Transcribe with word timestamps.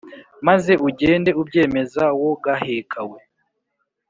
Maze 0.47 0.71
ugende 0.87 1.29
ubyemeza 1.41 2.03
wo 2.23 2.33
gaheka 2.43 3.01
we 3.09 3.19